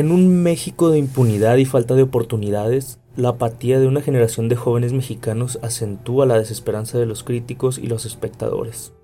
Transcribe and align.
En 0.00 0.12
un 0.12 0.42
México 0.42 0.88
de 0.88 0.96
impunidad 0.96 1.58
y 1.58 1.66
falta 1.66 1.94
de 1.94 2.04
oportunidades, 2.04 2.98
la 3.16 3.28
apatía 3.28 3.78
de 3.78 3.86
una 3.86 4.00
generación 4.00 4.48
de 4.48 4.56
jóvenes 4.56 4.94
mexicanos 4.94 5.58
acentúa 5.60 6.24
la 6.24 6.38
desesperanza 6.38 6.96
de 6.98 7.04
los 7.04 7.22
críticos 7.22 7.76
y 7.76 7.86
los 7.86 8.06
espectadores. 8.06 8.94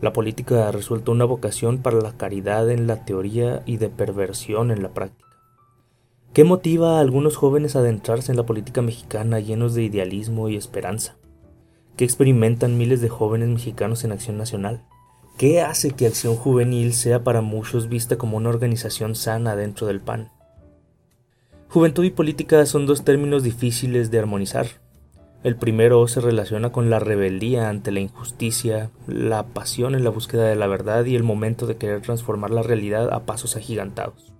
La 0.00 0.14
política 0.14 0.66
ha 0.66 0.72
resuelto 0.72 1.12
una 1.12 1.26
vocación 1.26 1.82
para 1.82 2.00
la 2.00 2.16
caridad 2.16 2.70
en 2.70 2.86
la 2.86 3.04
teoría 3.04 3.64
y 3.66 3.76
de 3.76 3.90
perversión 3.90 4.70
en 4.70 4.82
la 4.82 4.94
práctica. 4.94 5.28
¿Qué 6.32 6.44
motiva 6.44 6.96
a 6.96 7.00
algunos 7.00 7.36
jóvenes 7.36 7.76
a 7.76 7.80
adentrarse 7.80 8.32
en 8.32 8.38
la 8.38 8.46
política 8.46 8.80
mexicana 8.80 9.40
llenos 9.40 9.74
de 9.74 9.82
idealismo 9.82 10.48
y 10.48 10.56
esperanza? 10.56 11.18
¿Qué 11.98 12.06
experimentan 12.06 12.78
miles 12.78 13.02
de 13.02 13.10
jóvenes 13.10 13.50
mexicanos 13.50 14.04
en 14.04 14.12
Acción 14.12 14.38
Nacional? 14.38 14.86
¿Qué 15.36 15.60
hace 15.60 15.90
que 15.90 16.06
Acción 16.06 16.34
Juvenil 16.34 16.94
sea 16.94 17.22
para 17.22 17.42
muchos 17.42 17.90
vista 17.90 18.16
como 18.16 18.38
una 18.38 18.48
organización 18.48 19.14
sana 19.16 19.54
dentro 19.54 19.86
del 19.86 20.00
PAN? 20.00 20.30
Juventud 21.68 22.04
y 22.04 22.10
política 22.10 22.64
son 22.64 22.86
dos 22.86 23.04
términos 23.04 23.42
difíciles 23.42 24.10
de 24.10 24.18
armonizar. 24.18 24.66
El 25.42 25.56
primero 25.56 26.06
se 26.08 26.20
relaciona 26.20 26.70
con 26.70 26.90
la 26.90 26.98
rebeldía 26.98 27.68
ante 27.68 27.90
la 27.92 28.00
injusticia, 28.00 28.90
la 29.06 29.46
pasión 29.46 29.94
en 29.94 30.04
la 30.04 30.10
búsqueda 30.10 30.44
de 30.44 30.56
la 30.56 30.68
verdad 30.68 31.04
y 31.04 31.16
el 31.16 31.22
momento 31.22 31.66
de 31.66 31.76
querer 31.76 32.00
transformar 32.02 32.50
la 32.50 32.62
realidad 32.62 33.12
a 33.12 33.26
pasos 33.26 33.56
agigantados. 33.56 34.32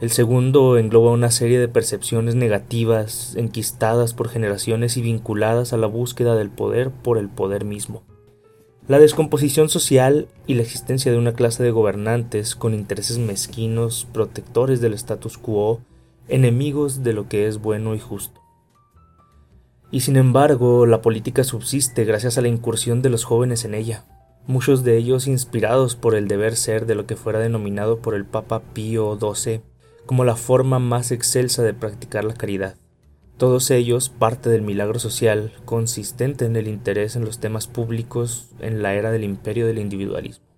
El 0.00 0.10
segundo 0.10 0.78
engloba 0.78 1.12
una 1.12 1.30
serie 1.30 1.60
de 1.60 1.68
percepciones 1.68 2.34
negativas, 2.34 3.36
enquistadas 3.36 4.14
por 4.14 4.28
generaciones 4.28 4.96
y 4.96 5.02
vinculadas 5.02 5.72
a 5.72 5.76
la 5.76 5.86
búsqueda 5.86 6.34
del 6.34 6.50
poder 6.50 6.90
por 6.90 7.18
el 7.18 7.28
poder 7.28 7.64
mismo. 7.64 8.02
La 8.88 8.98
descomposición 8.98 9.68
social 9.68 10.26
y 10.48 10.54
la 10.54 10.62
existencia 10.62 11.12
de 11.12 11.18
una 11.18 11.34
clase 11.34 11.62
de 11.62 11.70
gobernantes 11.70 12.56
con 12.56 12.74
intereses 12.74 13.18
mezquinos, 13.18 14.08
protectores 14.12 14.80
del 14.80 14.94
status 14.94 15.38
quo, 15.38 15.80
enemigos 16.32 17.02
de 17.02 17.12
lo 17.12 17.28
que 17.28 17.46
es 17.46 17.58
bueno 17.58 17.94
y 17.94 18.00
justo. 18.00 18.40
Y 19.90 20.00
sin 20.00 20.16
embargo, 20.16 20.86
la 20.86 21.02
política 21.02 21.44
subsiste 21.44 22.06
gracias 22.06 22.38
a 22.38 22.40
la 22.40 22.48
incursión 22.48 23.02
de 23.02 23.10
los 23.10 23.24
jóvenes 23.24 23.66
en 23.66 23.74
ella, 23.74 24.06
muchos 24.46 24.82
de 24.82 24.96
ellos 24.96 25.26
inspirados 25.26 25.94
por 25.94 26.14
el 26.14 26.28
deber 26.28 26.56
ser 26.56 26.86
de 26.86 26.94
lo 26.94 27.06
que 27.06 27.16
fuera 27.16 27.38
denominado 27.38 27.98
por 27.98 28.14
el 28.14 28.24
Papa 28.24 28.62
Pío 28.72 29.18
XII 29.20 29.60
como 30.06 30.24
la 30.24 30.34
forma 30.34 30.78
más 30.78 31.12
excelsa 31.12 31.62
de 31.62 31.74
practicar 31.74 32.24
la 32.24 32.34
caridad. 32.34 32.76
Todos 33.36 33.70
ellos 33.70 34.08
parte 34.08 34.48
del 34.48 34.62
milagro 34.62 34.98
social 34.98 35.52
consistente 35.66 36.46
en 36.46 36.56
el 36.56 36.66
interés 36.66 37.14
en 37.14 37.26
los 37.26 37.40
temas 37.40 37.66
públicos 37.66 38.48
en 38.58 38.82
la 38.82 38.94
era 38.94 39.10
del 39.10 39.24
imperio 39.24 39.66
del 39.66 39.78
individualismo. 39.78 40.51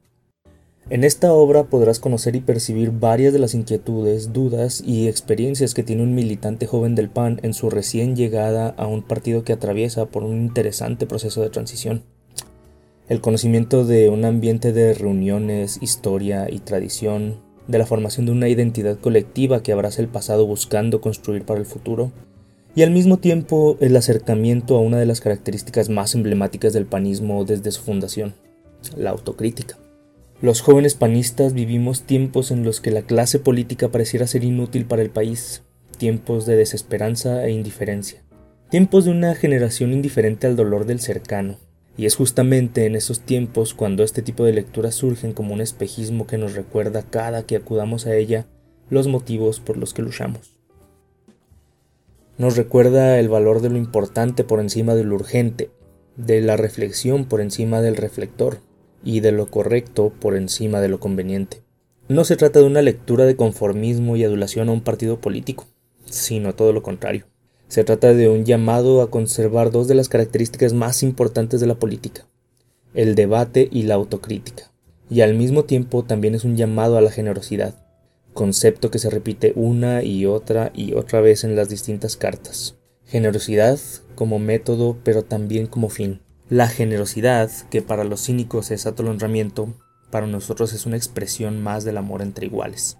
En 0.90 1.02
esta 1.02 1.32
obra 1.32 1.64
podrás 1.64 1.98
conocer 1.98 2.36
y 2.36 2.40
percibir 2.40 2.90
varias 2.90 3.32
de 3.32 3.38
las 3.38 3.54
inquietudes, 3.54 4.34
dudas 4.34 4.82
y 4.84 5.08
experiencias 5.08 5.72
que 5.72 5.82
tiene 5.82 6.02
un 6.02 6.14
militante 6.14 6.66
joven 6.66 6.94
del 6.94 7.08
PAN 7.08 7.40
en 7.42 7.54
su 7.54 7.70
recién 7.70 8.16
llegada 8.16 8.68
a 8.76 8.86
un 8.86 9.02
partido 9.02 9.44
que 9.44 9.54
atraviesa 9.54 10.04
por 10.04 10.24
un 10.24 10.36
interesante 10.36 11.06
proceso 11.06 11.40
de 11.40 11.48
transición. 11.48 12.02
El 13.08 13.22
conocimiento 13.22 13.86
de 13.86 14.10
un 14.10 14.26
ambiente 14.26 14.74
de 14.74 14.92
reuniones, 14.92 15.78
historia 15.80 16.50
y 16.50 16.58
tradición, 16.58 17.40
de 17.66 17.78
la 17.78 17.86
formación 17.86 18.26
de 18.26 18.32
una 18.32 18.50
identidad 18.50 18.98
colectiva 18.98 19.62
que 19.62 19.72
abraza 19.72 20.02
el 20.02 20.08
pasado 20.08 20.46
buscando 20.46 21.00
construir 21.00 21.46
para 21.46 21.60
el 21.60 21.66
futuro, 21.66 22.12
y 22.74 22.82
al 22.82 22.90
mismo 22.90 23.16
tiempo 23.16 23.78
el 23.80 23.96
acercamiento 23.96 24.76
a 24.76 24.80
una 24.80 24.98
de 24.98 25.06
las 25.06 25.22
características 25.22 25.88
más 25.88 26.14
emblemáticas 26.14 26.74
del 26.74 26.84
panismo 26.84 27.46
desde 27.46 27.70
su 27.70 27.80
fundación, 27.80 28.34
la 28.96 29.10
autocrítica. 29.10 29.78
Los 30.42 30.60
jóvenes 30.60 30.94
panistas 30.94 31.54
vivimos 31.54 32.02
tiempos 32.02 32.50
en 32.50 32.64
los 32.64 32.80
que 32.80 32.90
la 32.90 33.02
clase 33.02 33.38
política 33.38 33.88
pareciera 33.88 34.26
ser 34.26 34.44
inútil 34.44 34.84
para 34.84 35.00
el 35.00 35.10
país, 35.10 35.62
tiempos 35.96 36.44
de 36.44 36.56
desesperanza 36.56 37.44
e 37.46 37.52
indiferencia, 37.52 38.22
tiempos 38.68 39.04
de 39.04 39.12
una 39.12 39.34
generación 39.36 39.92
indiferente 39.92 40.46
al 40.46 40.56
dolor 40.56 40.86
del 40.86 41.00
cercano, 41.00 41.58
y 41.96 42.06
es 42.06 42.16
justamente 42.16 42.86
en 42.86 42.96
esos 42.96 43.20
tiempos 43.20 43.74
cuando 43.74 44.02
este 44.02 44.22
tipo 44.22 44.44
de 44.44 44.52
lecturas 44.52 44.96
surgen 44.96 45.32
como 45.32 45.54
un 45.54 45.60
espejismo 45.60 46.26
que 46.26 46.36
nos 46.36 46.54
recuerda 46.54 47.02
cada 47.02 47.46
que 47.46 47.56
acudamos 47.56 48.06
a 48.06 48.16
ella 48.16 48.46
los 48.90 49.06
motivos 49.06 49.60
por 49.60 49.76
los 49.76 49.94
que 49.94 50.02
luchamos. 50.02 50.58
Nos 52.36 52.56
recuerda 52.56 53.20
el 53.20 53.28
valor 53.28 53.60
de 53.60 53.70
lo 53.70 53.76
importante 53.76 54.42
por 54.42 54.58
encima 54.58 54.96
de 54.96 55.04
lo 55.04 55.14
urgente, 55.14 55.70
de 56.16 56.40
la 56.40 56.56
reflexión 56.56 57.26
por 57.26 57.40
encima 57.40 57.80
del 57.80 57.96
reflector, 57.96 58.58
y 59.04 59.20
de 59.20 59.32
lo 59.32 59.46
correcto 59.46 60.12
por 60.18 60.36
encima 60.36 60.80
de 60.80 60.88
lo 60.88 61.00
conveniente. 61.00 61.62
No 62.08 62.24
se 62.24 62.36
trata 62.36 62.58
de 62.58 62.66
una 62.66 62.82
lectura 62.82 63.24
de 63.24 63.36
conformismo 63.36 64.16
y 64.16 64.24
adulación 64.24 64.68
a 64.68 64.72
un 64.72 64.82
partido 64.82 65.20
político, 65.20 65.66
sino 66.04 66.54
todo 66.54 66.72
lo 66.72 66.82
contrario. 66.82 67.26
Se 67.68 67.84
trata 67.84 68.12
de 68.12 68.28
un 68.28 68.44
llamado 68.44 69.00
a 69.00 69.10
conservar 69.10 69.70
dos 69.70 69.88
de 69.88 69.94
las 69.94 70.08
características 70.08 70.74
más 70.74 71.02
importantes 71.02 71.60
de 71.60 71.66
la 71.66 71.76
política, 71.76 72.26
el 72.94 73.14
debate 73.14 73.68
y 73.72 73.84
la 73.84 73.94
autocrítica, 73.94 74.70
y 75.10 75.22
al 75.22 75.34
mismo 75.34 75.64
tiempo 75.64 76.04
también 76.04 76.34
es 76.34 76.44
un 76.44 76.56
llamado 76.56 76.98
a 76.98 77.00
la 77.00 77.10
generosidad, 77.10 77.74
concepto 78.34 78.90
que 78.90 78.98
se 78.98 79.10
repite 79.10 79.52
una 79.56 80.02
y 80.02 80.26
otra 80.26 80.72
y 80.74 80.92
otra 80.92 81.20
vez 81.20 81.44
en 81.44 81.56
las 81.56 81.68
distintas 81.68 82.16
cartas. 82.16 82.76
Generosidad 83.06 83.78
como 84.14 84.38
método 84.38 84.98
pero 85.02 85.22
también 85.22 85.66
como 85.66 85.88
fin. 85.88 86.20
La 86.50 86.68
generosidad, 86.68 87.50
que 87.70 87.80
para 87.80 88.04
los 88.04 88.26
cínicos 88.26 88.70
es 88.70 88.84
atolondramiento, 88.84 89.72
para 90.10 90.26
nosotros 90.26 90.74
es 90.74 90.84
una 90.84 90.98
expresión 90.98 91.62
más 91.62 91.84
del 91.84 91.96
amor 91.96 92.20
entre 92.20 92.44
iguales. 92.44 92.98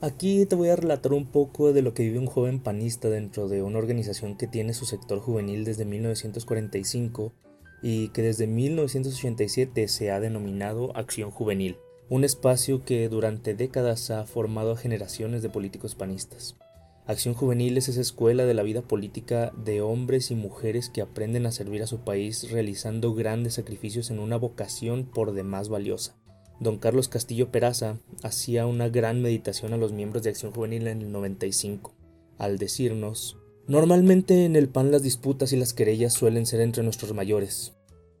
Aquí 0.00 0.46
te 0.46 0.56
voy 0.56 0.70
a 0.70 0.76
relatar 0.76 1.12
un 1.12 1.26
poco 1.26 1.74
de 1.74 1.82
lo 1.82 1.92
que 1.92 2.04
vive 2.04 2.18
un 2.18 2.26
joven 2.26 2.60
panista 2.60 3.10
dentro 3.10 3.46
de 3.46 3.62
una 3.62 3.78
organización 3.78 4.38
que 4.38 4.46
tiene 4.46 4.72
su 4.72 4.86
sector 4.86 5.20
juvenil 5.20 5.66
desde 5.66 5.84
1945 5.84 7.34
y 7.82 8.08
que 8.08 8.22
desde 8.22 8.46
1987 8.46 9.88
se 9.88 10.10
ha 10.10 10.18
denominado 10.18 10.96
Acción 10.96 11.30
Juvenil, 11.30 11.76
un 12.08 12.24
espacio 12.24 12.84
que 12.84 13.10
durante 13.10 13.54
décadas 13.54 14.10
ha 14.10 14.24
formado 14.24 14.72
a 14.72 14.76
generaciones 14.78 15.42
de 15.42 15.50
políticos 15.50 15.94
panistas. 15.94 16.56
Acción 17.06 17.34
Juvenil 17.34 17.78
es 17.78 17.88
esa 17.88 18.00
escuela 18.00 18.46
de 18.46 18.54
la 18.54 18.64
vida 18.64 18.82
política 18.82 19.52
de 19.64 19.80
hombres 19.80 20.32
y 20.32 20.34
mujeres 20.34 20.90
que 20.90 21.02
aprenden 21.02 21.46
a 21.46 21.52
servir 21.52 21.84
a 21.84 21.86
su 21.86 22.00
país 22.00 22.50
realizando 22.50 23.14
grandes 23.14 23.54
sacrificios 23.54 24.10
en 24.10 24.18
una 24.18 24.36
vocación 24.36 25.04
por 25.04 25.32
demás 25.32 25.68
valiosa. 25.68 26.16
Don 26.58 26.78
Carlos 26.78 27.06
Castillo 27.06 27.52
Peraza 27.52 27.98
hacía 28.24 28.66
una 28.66 28.88
gran 28.88 29.22
meditación 29.22 29.72
a 29.72 29.76
los 29.76 29.92
miembros 29.92 30.24
de 30.24 30.30
Acción 30.30 30.50
Juvenil 30.50 30.88
en 30.88 31.02
el 31.02 31.12
95, 31.12 31.94
al 32.38 32.58
decirnos, 32.58 33.36
normalmente 33.68 34.44
en 34.44 34.56
el 34.56 34.68
PAN 34.68 34.90
las 34.90 35.04
disputas 35.04 35.52
y 35.52 35.56
las 35.56 35.74
querellas 35.74 36.12
suelen 36.12 36.44
ser 36.44 36.60
entre 36.60 36.82
nuestros 36.82 37.14
mayores. 37.14 37.74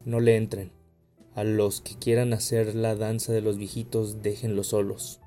No 0.04 0.20
le 0.20 0.36
entren. 0.36 0.70
A 1.34 1.42
los 1.42 1.80
que 1.80 1.96
quieran 1.96 2.32
hacer 2.32 2.76
la 2.76 2.94
danza 2.94 3.32
de 3.32 3.40
los 3.40 3.58
viejitos, 3.58 4.22
déjenlos 4.22 4.68
solos. 4.68 5.20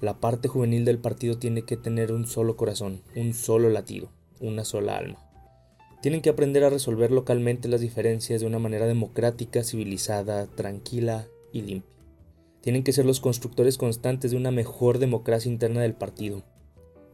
La 0.00 0.20
parte 0.20 0.46
juvenil 0.46 0.84
del 0.84 0.98
partido 0.98 1.38
tiene 1.38 1.62
que 1.62 1.76
tener 1.76 2.12
un 2.12 2.26
solo 2.26 2.56
corazón, 2.56 3.02
un 3.16 3.34
solo 3.34 3.68
latido, 3.68 4.10
una 4.40 4.64
sola 4.64 4.96
alma. 4.96 5.18
Tienen 6.00 6.22
que 6.22 6.30
aprender 6.30 6.62
a 6.62 6.70
resolver 6.70 7.10
localmente 7.10 7.66
las 7.66 7.80
diferencias 7.80 8.40
de 8.40 8.46
una 8.46 8.60
manera 8.60 8.86
democrática, 8.86 9.64
civilizada, 9.64 10.46
tranquila 10.46 11.26
y 11.52 11.62
limpia. 11.62 11.90
Tienen 12.60 12.84
que 12.84 12.92
ser 12.92 13.06
los 13.06 13.18
constructores 13.18 13.76
constantes 13.76 14.30
de 14.30 14.36
una 14.36 14.52
mejor 14.52 15.00
democracia 15.00 15.50
interna 15.50 15.80
del 15.80 15.94
partido. 15.94 16.44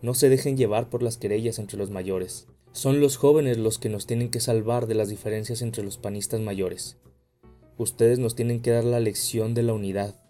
No 0.02 0.12
se 0.12 0.28
dejen 0.28 0.58
llevar 0.58 0.90
por 0.90 1.02
las 1.02 1.16
querellas 1.16 1.58
entre 1.58 1.78
los 1.78 1.90
mayores. 1.90 2.48
Son 2.72 3.00
los 3.00 3.16
jóvenes 3.16 3.56
los 3.56 3.78
que 3.78 3.88
nos 3.88 4.04
tienen 4.06 4.30
que 4.30 4.40
salvar 4.40 4.86
de 4.86 4.94
las 4.94 5.08
diferencias 5.08 5.62
entre 5.62 5.84
los 5.84 5.96
panistas 5.96 6.40
mayores. 6.40 6.98
Ustedes 7.78 8.18
nos 8.18 8.34
tienen 8.34 8.60
que 8.60 8.72
dar 8.72 8.84
la 8.84 9.00
lección 9.00 9.54
de 9.54 9.62
la 9.62 9.72
unidad, 9.72 10.20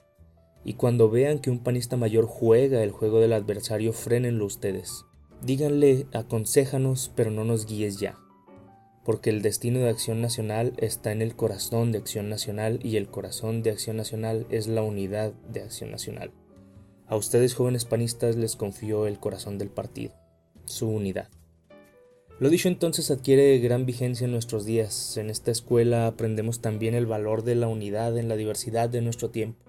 y 0.65 0.75
cuando 0.75 1.11
vean 1.11 1.39
que 1.39 1.51
un 1.51 1.59
panista 1.59 1.97
mayor 1.97 2.27
juega 2.27 2.83
el 2.83 2.91
juego 2.91 3.21
del 3.21 3.35
adversario, 3.35 3.93
frenenlo 3.93 4.47
ustedes. 4.47 5.05
Díganle, 5.43 6.07
aconséjanos, 6.13 7.13
pero 7.15 7.31
no 7.31 7.45
nos 7.45 7.67
guíes 7.67 7.99
ya. 7.99 8.19
Porque 9.05 9.29
el 9.29 9.43
destino 9.43 9.81
de 9.81 9.91
Acción 9.91 10.23
Nacional 10.23 10.73
está 10.79 11.13
en 11.13 11.21
el 11.21 11.37
corazón 11.37 11.93
de 11.93 11.99
Acción 11.99 12.31
Nacional 12.31 12.81
y 12.83 12.97
el 12.97 13.09
corazón 13.09 13.63
de 13.63 13.71
Acción 13.71 13.99
Nacional 13.99 14.47
es 14.49 14.67
la 14.67 14.83
unidad 14.83 15.35
de 15.53 15.63
Acción 15.63 15.91
Nacional. 15.91 16.33
A 17.07 17.17
ustedes 17.17 17.55
jóvenes 17.55 17.85
panistas 17.85 18.37
les 18.37 18.57
confío 18.57 19.07
el 19.07 19.21
corazón 19.21 19.59
del 19.59 19.69
partido, 19.69 20.15
su 20.65 20.89
unidad. 20.89 21.29
Lo 22.41 22.49
dicho 22.49 22.69
entonces 22.69 23.11
adquiere 23.11 23.59
gran 23.59 23.85
vigencia 23.85 24.25
en 24.25 24.33
nuestros 24.33 24.65
días. 24.65 25.19
En 25.19 25.29
esta 25.29 25.51
escuela 25.51 26.07
aprendemos 26.07 26.61
también 26.61 26.95
el 26.95 27.05
valor 27.07 27.45
de 27.45 27.55
la 27.55 27.69
unidad 27.69 28.17
en 28.17 28.29
la 28.29 28.37
diversidad 28.37 28.89
de 28.89 29.03
nuestro 29.03 29.29
tiempo. 29.29 29.64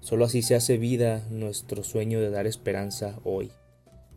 Solo 0.00 0.24
así 0.24 0.42
se 0.42 0.54
hace 0.54 0.78
vida 0.78 1.26
nuestro 1.30 1.82
sueño 1.84 2.20
de 2.20 2.30
dar 2.30 2.46
esperanza 2.46 3.18
hoy. 3.24 3.50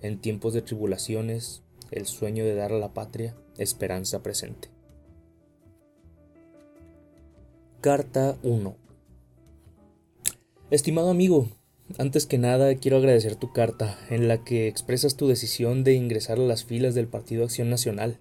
En 0.01 0.19
tiempos 0.19 0.54
de 0.54 0.62
tribulaciones, 0.62 1.63
el 1.92 2.06
sueño 2.06 2.44
de 2.44 2.56
dar 2.56 2.72
a 2.72 2.80
la 2.80 2.94
patria 2.94 3.36
esperanza 3.57 4.24
presente. 4.24 4.69
Carta 7.81 8.38
1 8.44 8.75
Estimado 10.69 11.10
amigo, 11.10 11.50
Antes 11.98 12.25
que 12.25 12.38
nada, 12.38 12.74
quiero 12.75 12.98
agradecer 12.98 13.36
tu 13.36 13.51
carta, 13.51 13.98
en 14.10 14.27
la 14.27 14.44
que 14.44 14.68
expresas 14.68 15.16
tu 15.16 15.27
decisión 15.27 15.84
de 15.84 15.94
ingresar 15.94 16.38
a 16.38 16.42
las 16.42 16.63
filas 16.63 16.95
del 16.95 17.07
Partido 17.07 17.44
Acción 17.44 17.69
Nacional. 17.69 18.18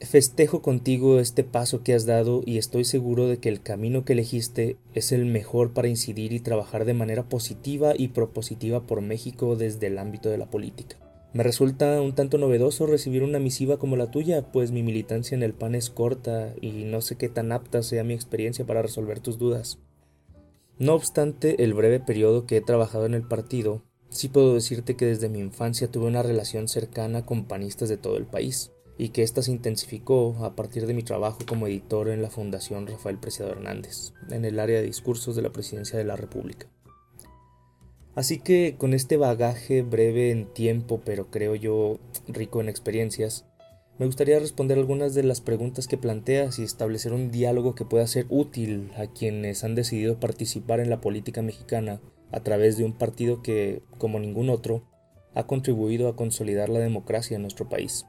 Festejo 0.00 0.62
contigo 0.62 1.20
este 1.20 1.44
paso 1.44 1.82
que 1.82 1.92
has 1.92 2.06
dado 2.06 2.42
y 2.46 2.56
estoy 2.56 2.84
seguro 2.84 3.28
de 3.28 3.36
que 3.36 3.50
el 3.50 3.60
camino 3.60 4.02
que 4.02 4.14
elegiste 4.14 4.78
es 4.94 5.12
el 5.12 5.26
mejor 5.26 5.74
para 5.74 5.88
incidir 5.88 6.32
y 6.32 6.40
trabajar 6.40 6.86
de 6.86 6.94
manera 6.94 7.28
positiva 7.28 7.92
y 7.94 8.08
propositiva 8.08 8.86
por 8.86 9.02
México 9.02 9.56
desde 9.56 9.88
el 9.88 9.98
ámbito 9.98 10.30
de 10.30 10.38
la 10.38 10.48
política. 10.48 10.96
Me 11.34 11.42
resulta 11.42 12.00
un 12.00 12.14
tanto 12.14 12.38
novedoso 12.38 12.86
recibir 12.86 13.22
una 13.22 13.38
misiva 13.38 13.76
como 13.76 13.96
la 13.96 14.10
tuya, 14.10 14.50
pues 14.50 14.72
mi 14.72 14.82
militancia 14.82 15.34
en 15.34 15.42
el 15.42 15.52
PAN 15.52 15.74
es 15.74 15.90
corta 15.90 16.54
y 16.62 16.84
no 16.84 17.02
sé 17.02 17.16
qué 17.16 17.28
tan 17.28 17.52
apta 17.52 17.82
sea 17.82 18.02
mi 18.02 18.14
experiencia 18.14 18.64
para 18.66 18.80
resolver 18.80 19.20
tus 19.20 19.36
dudas. 19.36 19.78
No 20.78 20.94
obstante 20.94 21.62
el 21.62 21.74
breve 21.74 22.00
periodo 22.00 22.46
que 22.46 22.56
he 22.56 22.62
trabajado 22.62 23.04
en 23.04 23.12
el 23.12 23.28
partido, 23.28 23.82
sí 24.08 24.28
puedo 24.28 24.54
decirte 24.54 24.96
que 24.96 25.04
desde 25.04 25.28
mi 25.28 25.40
infancia 25.40 25.90
tuve 25.90 26.06
una 26.06 26.22
relación 26.22 26.68
cercana 26.68 27.26
con 27.26 27.44
panistas 27.44 27.90
de 27.90 27.98
todo 27.98 28.16
el 28.16 28.24
país, 28.24 28.72
y 29.00 29.08
que 29.08 29.22
ésta 29.22 29.40
se 29.40 29.50
intensificó 29.50 30.36
a 30.44 30.54
partir 30.54 30.86
de 30.86 30.92
mi 30.92 31.02
trabajo 31.02 31.38
como 31.48 31.66
editor 31.66 32.10
en 32.10 32.20
la 32.20 32.28
Fundación 32.28 32.86
Rafael 32.86 33.16
Preciado 33.16 33.52
Hernández, 33.52 34.12
en 34.28 34.44
el 34.44 34.60
área 34.60 34.78
de 34.78 34.86
discursos 34.86 35.34
de 35.34 35.40
la 35.40 35.52
Presidencia 35.52 35.98
de 35.98 36.04
la 36.04 36.16
República. 36.16 36.66
Así 38.14 38.40
que 38.40 38.74
con 38.76 38.92
este 38.92 39.16
bagaje 39.16 39.80
breve 39.80 40.30
en 40.30 40.52
tiempo, 40.52 41.00
pero 41.02 41.30
creo 41.30 41.54
yo 41.54 41.98
rico 42.28 42.60
en 42.60 42.68
experiencias, 42.68 43.46
me 43.98 44.04
gustaría 44.04 44.38
responder 44.38 44.76
algunas 44.76 45.14
de 45.14 45.22
las 45.22 45.40
preguntas 45.40 45.88
que 45.88 45.96
planteas 45.96 46.58
y 46.58 46.62
establecer 46.62 47.14
un 47.14 47.30
diálogo 47.30 47.74
que 47.74 47.86
pueda 47.86 48.06
ser 48.06 48.26
útil 48.28 48.92
a 48.98 49.06
quienes 49.06 49.64
han 49.64 49.74
decidido 49.74 50.20
participar 50.20 50.78
en 50.78 50.90
la 50.90 51.00
política 51.00 51.40
mexicana 51.40 52.02
a 52.32 52.40
través 52.40 52.76
de 52.76 52.84
un 52.84 52.92
partido 52.92 53.40
que, 53.40 53.80
como 53.96 54.20
ningún 54.20 54.50
otro, 54.50 54.82
ha 55.34 55.46
contribuido 55.46 56.06
a 56.06 56.16
consolidar 56.16 56.68
la 56.68 56.80
democracia 56.80 57.36
en 57.36 57.42
nuestro 57.42 57.66
país. 57.70 58.04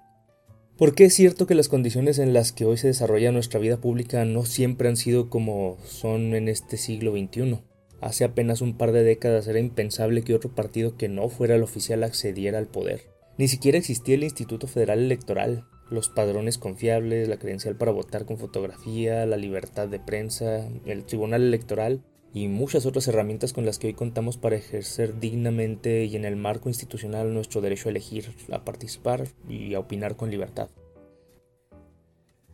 ¿Por 0.81 0.95
qué 0.95 1.05
es 1.05 1.13
cierto 1.13 1.45
que 1.45 1.53
las 1.53 1.69
condiciones 1.69 2.17
en 2.17 2.33
las 2.33 2.53
que 2.53 2.65
hoy 2.65 2.75
se 2.75 2.87
desarrolla 2.87 3.31
nuestra 3.31 3.59
vida 3.59 3.77
pública 3.77 4.25
no 4.25 4.45
siempre 4.45 4.89
han 4.89 4.97
sido 4.97 5.29
como 5.29 5.77
son 5.85 6.33
en 6.33 6.47
este 6.47 6.75
siglo 6.75 7.11
XXI? 7.11 7.59
Hace 8.01 8.23
apenas 8.23 8.61
un 8.61 8.75
par 8.75 8.91
de 8.91 9.03
décadas 9.03 9.47
era 9.47 9.59
impensable 9.59 10.23
que 10.23 10.33
otro 10.33 10.55
partido 10.55 10.97
que 10.97 11.07
no 11.07 11.29
fuera 11.29 11.53
el 11.53 11.61
oficial 11.61 12.03
accediera 12.03 12.57
al 12.57 12.65
poder. 12.65 13.11
Ni 13.37 13.47
siquiera 13.47 13.77
existía 13.77 14.15
el 14.15 14.23
Instituto 14.23 14.65
Federal 14.65 14.97
Electoral, 14.97 15.65
los 15.91 16.09
padrones 16.09 16.57
confiables, 16.57 17.29
la 17.29 17.37
credencial 17.37 17.75
para 17.75 17.91
votar 17.91 18.25
con 18.25 18.39
fotografía, 18.39 19.27
la 19.27 19.37
libertad 19.37 19.87
de 19.87 19.99
prensa, 19.99 20.67
el 20.87 21.05
Tribunal 21.05 21.43
Electoral 21.43 22.01
y 22.33 22.47
muchas 22.47 22.85
otras 22.85 23.07
herramientas 23.07 23.53
con 23.53 23.65
las 23.65 23.77
que 23.77 23.87
hoy 23.87 23.93
contamos 23.93 24.37
para 24.37 24.55
ejercer 24.55 25.19
dignamente 25.19 26.05
y 26.05 26.15
en 26.15 26.25
el 26.25 26.35
marco 26.35 26.69
institucional 26.69 27.33
nuestro 27.33 27.61
derecho 27.61 27.89
a 27.89 27.91
elegir, 27.91 28.33
a 28.51 28.63
participar 28.63 29.27
y 29.49 29.73
a 29.73 29.79
opinar 29.79 30.15
con 30.15 30.31
libertad. 30.31 30.69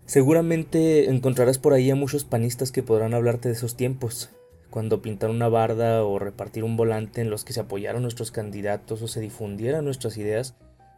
Seguramente 0.06 1.10
encontrarás 1.10 1.60
por 1.60 1.74
ahí 1.74 1.92
a 1.92 1.96
muchos 1.96 2.24
panistas 2.24 2.72
que 2.72 2.82
podrán 2.82 3.14
hablarte 3.14 3.50
de 3.50 3.56
esos 3.56 3.76
tiempos, 3.76 4.30
cuando 4.70 5.02
pintar 5.02 5.30
una 5.30 5.50
barda 5.50 6.04
o 6.04 6.18
repartir 6.18 6.64
un 6.64 6.78
volante 6.78 7.22
en 7.22 7.30
los 7.30 7.44
que 7.44 7.54
se 7.54 7.60
apoyaron 7.60 8.04
nuestros 8.04 8.32
candidatos 8.32 9.02
o 9.02 9.08
se 9.08 9.20
difundieran 9.20 9.86
nuestras 9.86 10.18
ideas 10.18 10.56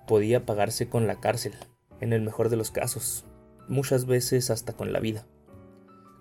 podía 0.07 0.45
pagarse 0.45 0.89
con 0.89 1.05
la 1.05 1.19
cárcel, 1.19 1.53
en 2.01 2.13
el 2.13 2.21
mejor 2.21 2.49
de 2.49 2.55
los 2.55 2.71
casos, 2.71 3.25
muchas 3.67 4.05
veces 4.05 4.49
hasta 4.49 4.73
con 4.73 4.91
la 4.91 4.99
vida, 4.99 5.25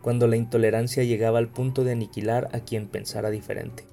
cuando 0.02 0.26
la 0.26 0.36
intolerancia 0.36 1.04
llegaba 1.04 1.38
al 1.38 1.48
punto 1.48 1.84
de 1.84 1.92
aniquilar 1.92 2.48
a 2.52 2.60
quien 2.60 2.88
pensara 2.88 3.30
diferente. 3.30 3.84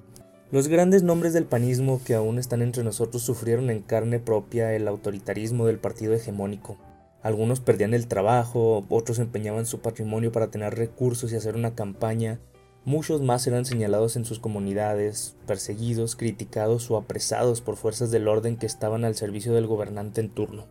Los 0.50 0.68
grandes 0.68 1.02
nombres 1.02 1.32
del 1.32 1.44
panismo 1.44 2.00
que 2.04 2.14
aún 2.14 2.38
están 2.38 2.62
entre 2.62 2.84
nosotros 2.84 3.22
sufrieron 3.22 3.70
en 3.70 3.82
carne 3.82 4.18
propia 4.18 4.74
el 4.74 4.86
autoritarismo 4.88 5.66
del 5.66 5.78
partido 5.78 6.14
hegemónico. 6.14 6.78
Algunos 7.22 7.60
perdían 7.60 7.94
el 7.94 8.06
trabajo, 8.06 8.84
otros 8.88 9.18
empeñaban 9.18 9.66
su 9.66 9.80
patrimonio 9.80 10.30
para 10.30 10.48
tener 10.48 10.74
recursos 10.74 11.32
y 11.32 11.36
hacer 11.36 11.56
una 11.56 11.74
campaña, 11.74 12.38
Muchos 12.86 13.20
más 13.20 13.44
eran 13.48 13.64
señalados 13.64 14.14
en 14.14 14.24
sus 14.24 14.38
comunidades, 14.38 15.34
perseguidos, 15.44 16.14
criticados 16.14 16.88
o 16.88 16.96
apresados 16.96 17.60
por 17.60 17.74
fuerzas 17.74 18.12
del 18.12 18.28
orden 18.28 18.56
que 18.56 18.66
estaban 18.66 19.04
al 19.04 19.16
servicio 19.16 19.52
del 19.52 19.66
gobernante 19.66 20.20
en 20.20 20.30
turno. 20.30 20.66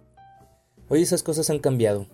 Hoy 0.87 1.01
esas 1.01 1.23
cosas 1.23 1.49
han 1.49 1.59
cambiado. 1.59 2.07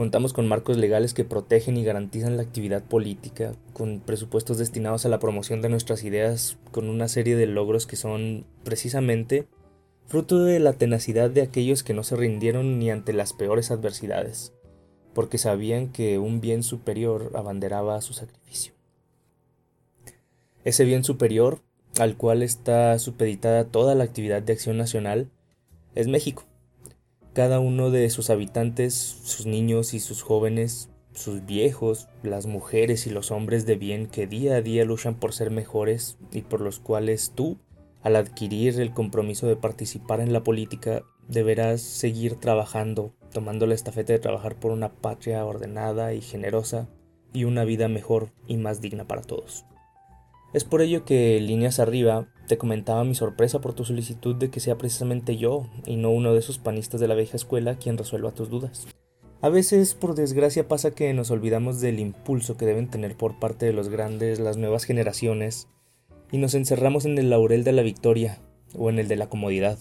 Contamos 0.00 0.32
con 0.32 0.48
marcos 0.48 0.78
legales 0.78 1.12
que 1.12 1.26
protegen 1.26 1.76
y 1.76 1.84
garantizan 1.84 2.38
la 2.38 2.42
actividad 2.42 2.82
política, 2.82 3.52
con 3.74 4.00
presupuestos 4.00 4.56
destinados 4.56 5.04
a 5.04 5.10
la 5.10 5.18
promoción 5.18 5.60
de 5.60 5.68
nuestras 5.68 6.04
ideas, 6.04 6.56
con 6.70 6.88
una 6.88 7.06
serie 7.06 7.36
de 7.36 7.44
logros 7.44 7.86
que 7.86 7.96
son, 7.96 8.46
precisamente, 8.64 9.46
fruto 10.06 10.42
de 10.42 10.58
la 10.58 10.72
tenacidad 10.72 11.28
de 11.28 11.42
aquellos 11.42 11.82
que 11.82 11.92
no 11.92 12.02
se 12.02 12.16
rindieron 12.16 12.78
ni 12.78 12.90
ante 12.90 13.12
las 13.12 13.34
peores 13.34 13.70
adversidades, 13.70 14.54
porque 15.12 15.36
sabían 15.36 15.88
que 15.92 16.18
un 16.18 16.40
bien 16.40 16.62
superior 16.62 17.32
abanderaba 17.34 18.00
su 18.00 18.14
sacrificio. 18.14 18.72
Ese 20.64 20.86
bien 20.86 21.04
superior, 21.04 21.60
al 21.98 22.16
cual 22.16 22.42
está 22.42 22.98
supeditada 22.98 23.66
toda 23.66 23.94
la 23.94 24.04
actividad 24.04 24.40
de 24.40 24.54
acción 24.54 24.78
nacional, 24.78 25.28
es 25.94 26.08
México. 26.08 26.44
Cada 27.40 27.58
uno 27.58 27.90
de 27.90 28.10
sus 28.10 28.28
habitantes, 28.28 28.92
sus 28.92 29.46
niños 29.46 29.94
y 29.94 30.00
sus 30.00 30.20
jóvenes, 30.20 30.90
sus 31.14 31.46
viejos, 31.46 32.06
las 32.22 32.44
mujeres 32.44 33.06
y 33.06 33.10
los 33.10 33.30
hombres 33.30 33.64
de 33.64 33.76
bien 33.76 34.08
que 34.08 34.26
día 34.26 34.56
a 34.56 34.60
día 34.60 34.84
luchan 34.84 35.14
por 35.14 35.32
ser 35.32 35.50
mejores 35.50 36.18
y 36.32 36.42
por 36.42 36.60
los 36.60 36.80
cuales 36.80 37.32
tú, 37.34 37.56
al 38.02 38.16
adquirir 38.16 38.78
el 38.78 38.92
compromiso 38.92 39.46
de 39.46 39.56
participar 39.56 40.20
en 40.20 40.34
la 40.34 40.44
política, 40.44 41.02
deberás 41.28 41.80
seguir 41.80 42.34
trabajando, 42.34 43.14
tomando 43.32 43.66
la 43.66 43.74
estafeta 43.74 44.12
de 44.12 44.18
trabajar 44.18 44.60
por 44.60 44.70
una 44.70 44.92
patria 44.92 45.42
ordenada 45.46 46.12
y 46.12 46.20
generosa 46.20 46.90
y 47.32 47.44
una 47.44 47.64
vida 47.64 47.88
mejor 47.88 48.32
y 48.48 48.58
más 48.58 48.82
digna 48.82 49.08
para 49.08 49.22
todos. 49.22 49.64
Es 50.52 50.64
por 50.64 50.82
ello 50.82 51.04
que 51.04 51.40
líneas 51.40 51.78
arriba 51.78 52.26
te 52.48 52.58
comentaba 52.58 53.04
mi 53.04 53.14
sorpresa 53.14 53.60
por 53.60 53.74
tu 53.74 53.84
solicitud 53.84 54.34
de 54.34 54.50
que 54.50 54.58
sea 54.58 54.76
precisamente 54.76 55.36
yo 55.36 55.68
y 55.86 55.94
no 55.94 56.10
uno 56.10 56.32
de 56.32 56.40
esos 56.40 56.58
panistas 56.58 57.00
de 57.00 57.06
la 57.06 57.14
vieja 57.14 57.36
escuela 57.36 57.76
quien 57.76 57.96
resuelva 57.96 58.32
tus 58.32 58.50
dudas. 58.50 58.88
A 59.42 59.48
veces, 59.48 59.94
por 59.94 60.16
desgracia, 60.16 60.66
pasa 60.66 60.90
que 60.90 61.14
nos 61.14 61.30
olvidamos 61.30 61.80
del 61.80 62.00
impulso 62.00 62.56
que 62.56 62.66
deben 62.66 62.90
tener 62.90 63.16
por 63.16 63.38
parte 63.38 63.66
de 63.66 63.72
los 63.72 63.88
grandes 63.88 64.40
las 64.40 64.56
nuevas 64.56 64.84
generaciones 64.84 65.68
y 66.32 66.38
nos 66.38 66.54
encerramos 66.54 67.04
en 67.04 67.16
el 67.16 67.30
laurel 67.30 67.62
de 67.62 67.72
la 67.72 67.82
victoria 67.82 68.40
o 68.76 68.90
en 68.90 68.98
el 68.98 69.06
de 69.06 69.16
la 69.16 69.28
comodidad. 69.28 69.78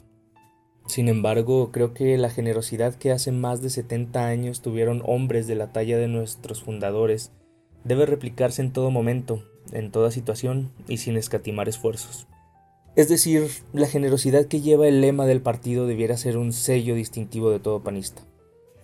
Sin 0.85 1.09
embargo, 1.09 1.71
creo 1.71 1.93
que 1.93 2.17
la 2.17 2.29
generosidad 2.29 2.95
que 2.95 3.11
hace 3.11 3.31
más 3.31 3.61
de 3.61 3.69
70 3.69 4.27
años 4.27 4.61
tuvieron 4.61 5.01
hombres 5.05 5.47
de 5.47 5.55
la 5.55 5.71
talla 5.71 5.97
de 5.97 6.07
nuestros 6.07 6.61
fundadores 6.61 7.31
debe 7.83 8.05
replicarse 8.05 8.61
en 8.61 8.71
todo 8.71 8.91
momento 8.91 9.43
en 9.73 9.91
toda 9.91 10.11
situación 10.11 10.71
y 10.87 10.97
sin 10.97 11.17
escatimar 11.17 11.69
esfuerzos. 11.69 12.27
Es 12.95 13.07
decir, 13.07 13.49
la 13.71 13.87
generosidad 13.87 14.45
que 14.45 14.61
lleva 14.61 14.87
el 14.87 15.01
lema 15.01 15.25
del 15.25 15.41
partido 15.41 15.87
debiera 15.87 16.17
ser 16.17 16.37
un 16.37 16.53
sello 16.53 16.95
distintivo 16.95 17.51
de 17.51 17.59
todo 17.59 17.81
panista. 17.81 18.23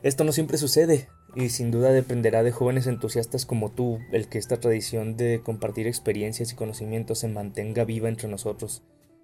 Esto 0.03 0.23
no 0.23 0.31
siempre 0.31 0.57
sucede, 0.57 1.07
y 1.35 1.49
sin 1.49 1.69
duda 1.69 1.91
dependerá 1.91 2.43
de 2.43 2.51
jóvenes 2.51 2.87
entusiastas 2.87 3.45
como 3.45 3.71
tú 3.71 3.99
el 4.11 4.27
que 4.27 4.37
esta 4.37 4.59
tradición 4.59 5.17
de 5.17 5.41
compartir 5.43 5.87
experiencias 5.87 6.53
y 6.53 6.55
conocimientos 6.55 7.19
se 7.19 7.27
mantenga 7.27 7.83
viva 7.83 8.07
entre 8.07 8.29
nosotros, 8.29 8.83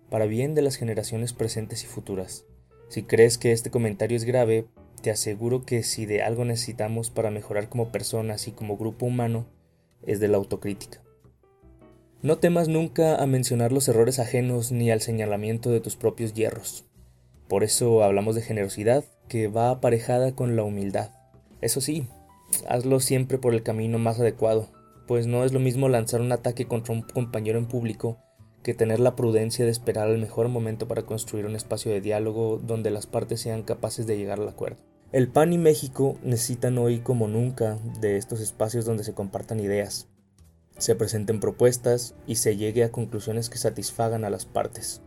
para 0.09 0.25
bien 0.25 0.55
de 0.55 0.61
las 0.61 0.75
generaciones 0.75 1.31
presentes 1.31 1.83
y 1.83 1.87
futuras. 1.87 2.43
Si 2.89 3.03
crees 3.03 3.37
que 3.37 3.53
este 3.53 3.71
comentario 3.71 4.17
es 4.17 4.25
grave, 4.25 4.65
te 5.01 5.11
aseguro 5.11 5.63
que 5.63 5.83
si 5.83 6.05
de 6.05 6.21
algo 6.21 6.43
necesitamos 6.43 7.09
para 7.09 7.31
mejorar 7.31 7.69
como 7.69 7.91
personas 7.91 8.47
y 8.47 8.51
como 8.51 8.77
grupo 8.77 9.05
humano, 9.05 9.45
es 10.05 10.19
de 10.19 10.27
la 10.27 10.37
autocrítica. 10.37 11.01
No 12.23 12.37
temas 12.37 12.67
nunca 12.67 13.15
a 13.15 13.25
mencionar 13.25 13.71
los 13.71 13.87
errores 13.87 14.19
ajenos 14.19 14.71
ni 14.71 14.91
al 14.91 15.01
señalamiento 15.01 15.71
de 15.71 15.79
tus 15.79 15.95
propios 15.95 16.35
hierros. 16.35 16.85
Por 17.47 17.63
eso 17.63 18.03
hablamos 18.03 18.35
de 18.35 18.43
generosidad, 18.43 19.03
que 19.27 19.47
va 19.47 19.71
aparejada 19.71 20.35
con 20.35 20.55
la 20.55 20.61
humildad. 20.61 21.09
Eso 21.61 21.81
sí, 21.81 22.07
hazlo 22.69 22.99
siempre 22.99 23.39
por 23.39 23.55
el 23.55 23.63
camino 23.63 23.97
más 23.97 24.19
adecuado, 24.19 24.69
pues 25.07 25.25
no 25.25 25.43
es 25.45 25.51
lo 25.51 25.59
mismo 25.59 25.89
lanzar 25.89 26.21
un 26.21 26.31
ataque 26.31 26.67
contra 26.67 26.93
un 26.93 27.01
compañero 27.01 27.57
en 27.57 27.65
público 27.65 28.19
que 28.61 28.75
tener 28.75 28.99
la 28.99 29.15
prudencia 29.15 29.65
de 29.65 29.71
esperar 29.71 30.07
el 30.09 30.19
mejor 30.19 30.47
momento 30.47 30.87
para 30.87 31.01
construir 31.01 31.47
un 31.47 31.55
espacio 31.55 31.91
de 31.91 32.01
diálogo 32.01 32.59
donde 32.59 32.91
las 32.91 33.07
partes 33.07 33.41
sean 33.41 33.63
capaces 33.63 34.05
de 34.05 34.17
llegar 34.17 34.39
al 34.39 34.47
acuerdo. 34.47 34.77
El 35.11 35.27
PAN 35.27 35.53
y 35.53 35.57
México 35.57 36.19
necesitan 36.21 36.77
hoy 36.77 36.99
como 36.99 37.27
nunca 37.27 37.79
de 37.99 38.17
estos 38.17 38.41
espacios 38.41 38.85
donde 38.85 39.03
se 39.03 39.15
compartan 39.15 39.59
ideas, 39.59 40.07
se 40.77 40.95
presenten 40.95 41.39
propuestas 41.39 42.15
y 42.27 42.35
se 42.35 42.57
llegue 42.57 42.83
a 42.83 42.91
conclusiones 42.91 43.49
que 43.49 43.57
satisfagan 43.57 44.23
a 44.23 44.29
las 44.29 44.45
partes. 44.45 45.01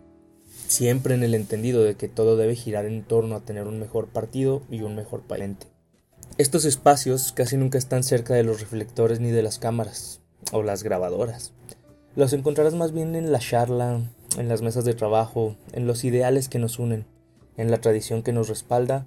Siempre 0.66 1.14
en 1.14 1.22
el 1.22 1.34
entendido 1.34 1.82
de 1.82 1.96
que 1.96 2.08
todo 2.08 2.36
debe 2.36 2.54
girar 2.54 2.86
en 2.86 3.04
torno 3.04 3.36
a 3.36 3.40
tener 3.40 3.66
un 3.66 3.78
mejor 3.78 4.08
partido 4.08 4.62
y 4.70 4.82
un 4.82 4.94
mejor 4.94 5.22
palente. 5.22 5.66
Estos 6.38 6.64
espacios 6.64 7.32
casi 7.32 7.56
nunca 7.56 7.78
están 7.78 8.02
cerca 8.02 8.34
de 8.34 8.44
los 8.44 8.60
reflectores 8.60 9.20
ni 9.20 9.30
de 9.30 9.42
las 9.42 9.58
cámaras 9.58 10.20
o 10.52 10.62
las 10.62 10.82
grabadoras. 10.82 11.52
Los 12.16 12.32
encontrarás 12.32 12.74
más 12.74 12.92
bien 12.92 13.14
en 13.14 13.32
la 13.32 13.38
charla, 13.38 14.00
en 14.38 14.48
las 14.48 14.62
mesas 14.62 14.84
de 14.84 14.94
trabajo, 14.94 15.56
en 15.72 15.86
los 15.86 16.04
ideales 16.04 16.48
que 16.48 16.58
nos 16.58 16.78
unen, 16.78 17.06
en 17.56 17.70
la 17.70 17.80
tradición 17.80 18.22
que 18.22 18.32
nos 18.32 18.48
respalda 18.48 19.06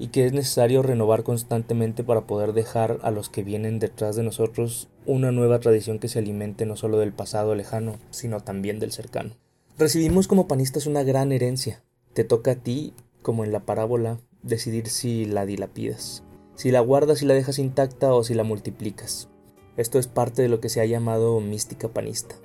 y 0.00 0.08
que 0.08 0.24
es 0.24 0.32
necesario 0.32 0.82
renovar 0.82 1.24
constantemente 1.24 2.02
para 2.02 2.22
poder 2.22 2.54
dejar 2.54 2.98
a 3.02 3.10
los 3.10 3.28
que 3.28 3.44
vienen 3.44 3.78
detrás 3.78 4.16
de 4.16 4.22
nosotros 4.22 4.88
una 5.04 5.30
nueva 5.30 5.60
tradición 5.60 5.98
que 5.98 6.08
se 6.08 6.18
alimente 6.18 6.64
no 6.64 6.74
solo 6.74 6.98
del 6.98 7.12
pasado 7.12 7.54
lejano, 7.54 7.98
sino 8.08 8.40
también 8.40 8.78
del 8.78 8.92
cercano. 8.92 9.36
Recibimos 9.76 10.26
como 10.26 10.48
panistas 10.48 10.86
una 10.86 11.02
gran 11.02 11.32
herencia. 11.32 11.82
Te 12.14 12.24
toca 12.24 12.52
a 12.52 12.54
ti, 12.54 12.94
como 13.20 13.44
en 13.44 13.52
la 13.52 13.66
parábola, 13.66 14.18
decidir 14.42 14.88
si 14.88 15.26
la 15.26 15.44
dilapidas, 15.44 16.22
si 16.54 16.70
la 16.70 16.80
guardas 16.80 17.20
y 17.20 17.26
la 17.26 17.34
dejas 17.34 17.58
intacta 17.58 18.14
o 18.14 18.24
si 18.24 18.32
la 18.32 18.42
multiplicas. 18.42 19.28
Esto 19.76 19.98
es 19.98 20.06
parte 20.06 20.40
de 20.40 20.48
lo 20.48 20.60
que 20.60 20.70
se 20.70 20.80
ha 20.80 20.86
llamado 20.86 21.38
mística 21.40 21.88
panista. 21.88 22.36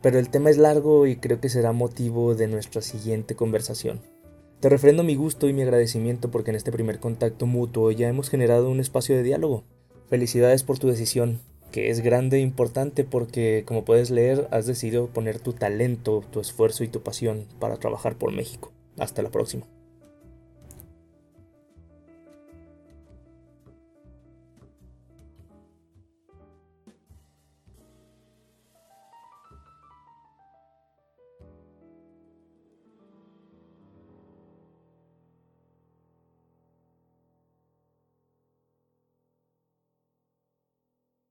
Pero 0.00 0.20
el 0.20 0.30
tema 0.30 0.48
es 0.48 0.58
largo 0.58 1.08
y 1.08 1.16
creo 1.16 1.40
que 1.40 1.48
será 1.48 1.72
motivo 1.72 2.36
de 2.36 2.46
nuestra 2.46 2.82
siguiente 2.82 3.34
conversación. 3.34 4.00
Te 4.62 4.68
refrendo 4.68 5.02
mi 5.02 5.16
gusto 5.16 5.48
y 5.48 5.52
mi 5.52 5.62
agradecimiento 5.62 6.30
porque 6.30 6.50
en 6.50 6.56
este 6.56 6.70
primer 6.70 7.00
contacto 7.00 7.46
mutuo 7.46 7.90
ya 7.90 8.08
hemos 8.08 8.30
generado 8.30 8.70
un 8.70 8.78
espacio 8.78 9.16
de 9.16 9.24
diálogo. 9.24 9.64
Felicidades 10.08 10.62
por 10.62 10.78
tu 10.78 10.86
decisión, 10.86 11.40
que 11.72 11.90
es 11.90 11.98
grande 11.98 12.36
e 12.36 12.42
importante 12.42 13.02
porque, 13.02 13.64
como 13.66 13.84
puedes 13.84 14.12
leer, 14.12 14.46
has 14.52 14.66
decidido 14.66 15.08
poner 15.08 15.40
tu 15.40 15.52
talento, 15.52 16.22
tu 16.30 16.38
esfuerzo 16.38 16.84
y 16.84 16.88
tu 16.88 17.02
pasión 17.02 17.44
para 17.58 17.78
trabajar 17.78 18.14
por 18.14 18.32
México. 18.32 18.70
Hasta 18.98 19.22
la 19.22 19.30
próxima. 19.30 19.66